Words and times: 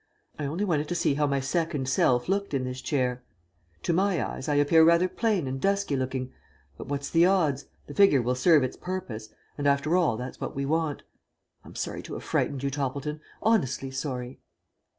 I 0.39 0.45
only 0.47 0.65
wanted 0.65 0.87
to 0.87 0.95
see 0.95 1.13
how 1.13 1.27
my 1.27 1.39
second 1.39 1.87
self 1.87 2.27
looked 2.27 2.55
in 2.55 2.63
this 2.63 2.81
chair. 2.81 3.21
To 3.83 3.93
my 3.93 4.19
eyes 4.25 4.49
I 4.49 4.55
appear 4.55 4.83
rather 4.83 5.07
plain 5.07 5.47
and 5.47 5.61
dusky 5.61 5.95
looking, 5.95 6.33
but 6.75 6.87
what's 6.87 7.11
the 7.11 7.27
odds? 7.27 7.65
The 7.85 7.93
figure 7.93 8.23
will 8.23 8.33
serve 8.33 8.63
its 8.63 8.75
purpose, 8.75 9.29
and 9.59 9.67
after 9.67 9.95
all 9.95 10.17
that's 10.17 10.41
what 10.41 10.55
we 10.55 10.65
want. 10.65 11.03
I'm 11.63 11.75
sorry 11.75 12.01
to 12.01 12.13
have 12.13 12.23
frightened 12.23 12.63
you, 12.63 12.71
Toppleton, 12.71 13.21
honestly 13.43 13.91
sorry." 13.91 14.39